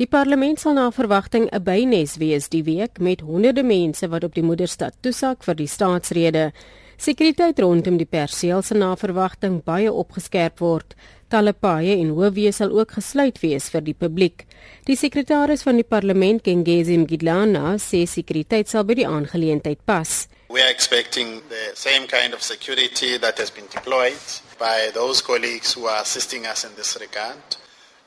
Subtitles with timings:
[0.00, 4.34] Die parlement sal na verwagting 'n bynes wees die week met honderde mense wat op
[4.34, 6.52] die moederstad toesak vir die staatsrede.
[6.96, 10.96] Sekuriteit rondom die perseel se na verwagting baie opgeskerp word.
[11.28, 14.46] Talle paaie en hoofweë sal ook gesluit wees vir die publiek.
[14.86, 20.28] Die sekretaris van die parlement, Kengezi Mgidlana, sê sekuriteit sal by die aangeleentheid pas.
[20.48, 25.74] We are expecting the same kind of security that has been deployed by those colleagues
[25.74, 27.59] who are assisting us in this regard.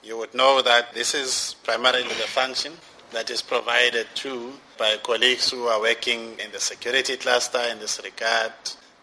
[0.03, 2.73] You would know that this is primarily the function
[3.13, 8.01] that is provided to by colleagues who are working in the security cluster in this
[8.03, 8.51] regard.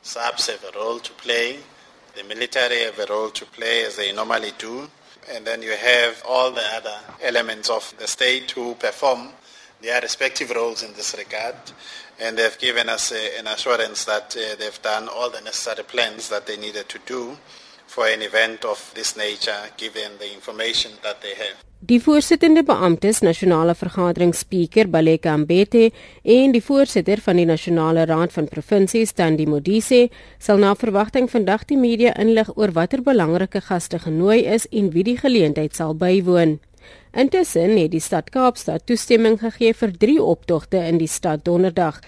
[0.03, 1.57] SAPs have a role to play.
[2.15, 4.91] The military have a role to play as they normally do.
[5.33, 9.31] And then you have all the other elements of the state who perform
[9.81, 11.57] their respective roles in this regard.
[12.21, 16.47] And they've given us an assurance that uh, they've done all the necessary plans that
[16.47, 17.39] they needed to do
[17.91, 21.57] for an event of this nature given the information that they have.
[21.83, 25.91] Die voorsittende beamptes nasionale vergadering spreker Baleka Mbete
[26.23, 30.03] en die voorsitter van die nasionale raad van provinsies Tandi Modise
[30.39, 35.07] sal na verwagting vandag die media inlig oor watter belangrike gaste genooi is en wie
[35.09, 36.59] die geleentheid sal bywoon.
[37.13, 41.99] Intussen het die stad Kaapstad toestemming gegee vir 3 optogte in die stad Donderdag.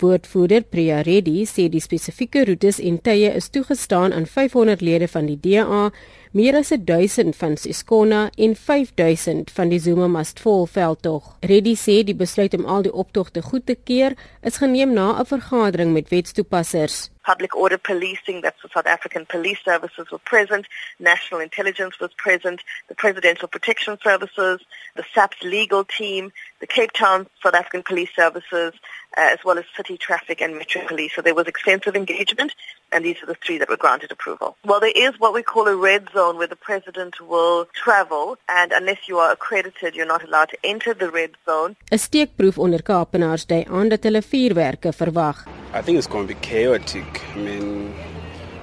[0.00, 5.28] Woordvoerder Priya Reddy sê die spesifieke roetes en tye is toegestaan aan 500 lede van
[5.28, 5.90] die DA,
[6.36, 11.36] meer as 1000 van Siskona en 5000 van die Zuma Must Fall veldtog.
[11.40, 15.26] Reddy sê die besluit om al die optogte goed te keer is geneem na 'n
[15.26, 17.10] vergadering met wetstoepassers.
[17.30, 20.66] Public order policing, that's the South African Police Services were present,
[20.98, 24.60] National Intelligence was present, the Presidential Protection Services,
[24.96, 28.72] the SAPS legal team, the Cape Town South African Police Services,
[29.16, 31.12] uh, as well as City Traffic and Metro Police.
[31.14, 32.52] So there was extensive engagement,
[32.92, 34.56] and these are the three that were granted approval.
[34.64, 38.72] Well, there is what we call a red zone where the President will travel, and
[38.72, 41.76] unless you are accredited, you're not allowed to enter the red zone.
[41.90, 45.44] 'n Steekproef onder Kaapenaars dui aan dat hulle vuurwerke verwag.
[45.74, 47.20] I think it's going to be chaotic.
[47.36, 47.94] I mean,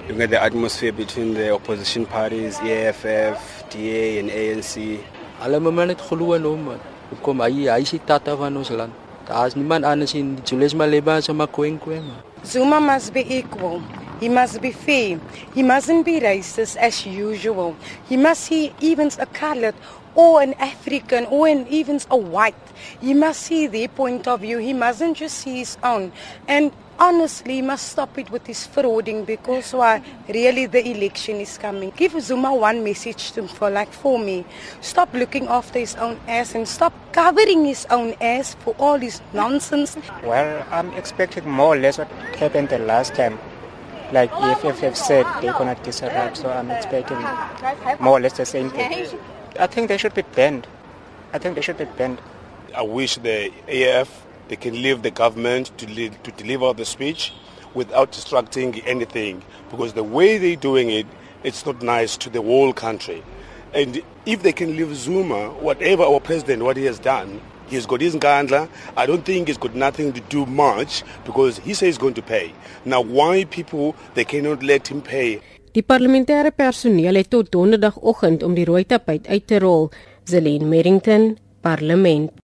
[0.06, 5.00] looking at the atmosphere between the opposition parties, EFF, DA and ANC.
[5.40, 6.80] Alle mense het glo in hom.
[7.24, 8.92] Kom hy hy is die tata van ons land.
[9.28, 12.00] Daar's niemand anders in Julius Malema se makwenkwe.
[12.44, 13.82] Zuma must be equal.
[14.20, 15.20] He must be fair.
[15.54, 17.76] He mustn't be racist as usual.
[18.08, 19.74] He must see even a colored
[20.14, 22.54] or an African or an even a white.
[23.00, 24.58] He must see their point of view.
[24.58, 26.12] He mustn't just see his own.
[26.46, 31.92] And honestly must stop it with this frauding because why really the election is coming.
[31.96, 34.44] Give Zuma one message to for like for me.
[34.80, 39.20] Stop looking after his own ass and stop covering his own ass for all this
[39.32, 39.96] nonsense.
[40.24, 43.38] Well, I'm expecting more or less what happened the last time.
[44.12, 47.18] Like EFF have said they're gonna disrupt, so I'm expecting
[48.00, 49.06] more or less the same thing.
[49.58, 50.66] I think they should be banned.
[51.32, 52.20] I think they should be banned.
[52.74, 57.32] I wish the AF they can leave the government to, lead, to deliver the speech
[57.74, 61.06] without distracting anything because the way they're doing it,
[61.44, 63.22] it's not nice to the whole country.
[63.74, 68.00] And if they can leave Zuma, whatever our president, what he has done, he's got
[68.00, 68.68] his ngandla.
[68.96, 72.22] I don't think it's got nothing to do much because he says he's going to
[72.22, 72.52] pay.
[72.84, 75.40] Now, why people, they cannot let him pay?
[75.72, 79.90] Die parlementêre personeel het tot donderdagoggend om die rooi tapuit uit te rol.
[80.24, 82.32] Zelene Merrington, Parlement.